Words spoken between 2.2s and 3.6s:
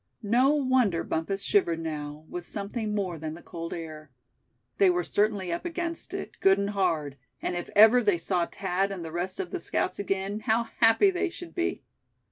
with something more than the